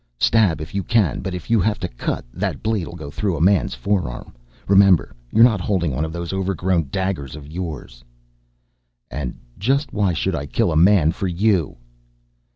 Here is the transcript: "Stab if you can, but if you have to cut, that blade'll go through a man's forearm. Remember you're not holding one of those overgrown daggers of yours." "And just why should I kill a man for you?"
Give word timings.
"Stab 0.17 0.61
if 0.61 0.73
you 0.73 0.81
can, 0.83 1.19
but 1.19 1.35
if 1.35 1.51
you 1.51 1.59
have 1.61 1.77
to 1.81 1.87
cut, 1.87 2.25
that 2.33 2.63
blade'll 2.63 2.95
go 2.95 3.11
through 3.11 3.37
a 3.37 3.39
man's 3.39 3.75
forearm. 3.75 4.33
Remember 4.67 5.13
you're 5.31 5.43
not 5.43 5.61
holding 5.61 5.93
one 5.93 6.03
of 6.05 6.11
those 6.11 6.33
overgrown 6.33 6.87
daggers 6.89 7.35
of 7.35 7.45
yours." 7.45 8.03
"And 9.11 9.35
just 9.59 9.93
why 9.93 10.13
should 10.13 10.33
I 10.33 10.47
kill 10.47 10.71
a 10.71 10.75
man 10.75 11.11
for 11.11 11.27
you?" 11.27 11.77